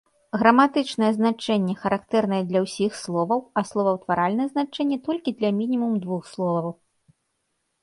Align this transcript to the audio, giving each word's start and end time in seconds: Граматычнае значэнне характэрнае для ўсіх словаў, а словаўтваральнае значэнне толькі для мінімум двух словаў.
Граматычнае 0.43 1.09
значэнне 1.17 1.75
характэрнае 1.81 2.39
для 2.47 2.59
ўсіх 2.65 2.91
словаў, 3.03 3.39
а 3.61 3.65
словаўтваральнае 3.73 4.47
значэнне 4.55 4.97
толькі 5.11 5.37
для 5.39 5.49
мінімум 5.61 5.93
двух 6.09 6.23
словаў. 6.35 6.69